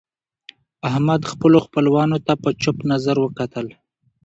احمد 0.89 1.21
خپلو 1.31 1.57
خپلوانو 1.65 2.17
ته 2.25 2.33
په 2.41 2.49
چپ 2.61 2.77
نظر 2.91 3.15
وکتل. 3.19 3.67